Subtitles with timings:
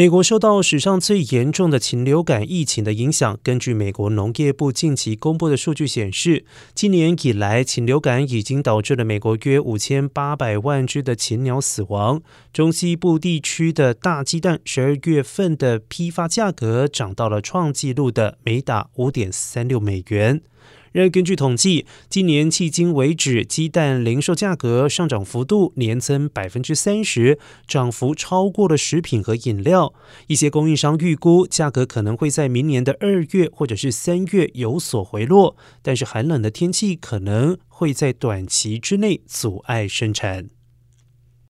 [0.00, 3.38] 美国受到史上最严重的禽流感疫情的影响。
[3.42, 12.22] 根据美国农业部近期公布的数据显示，今年以来禽流感已经导致了美国约五千八百万只的禽鸟死亡。
[12.50, 20.40] 中西部地区的大鸡蛋十二月份的批发价格涨到了创纪录的每打五点三六美元。
[20.92, 29.94] 然而，根据统计，今年迄今为止，鸡蛋零售价格上涨幅度年增百分之三十，涨幅超过了食品和饮料。
[30.26, 40.59] 一些供应商预估，价格可能会在明年的二月或者是三月有所回落，但是寒冷的天气可能会在短期之内阻碍生产。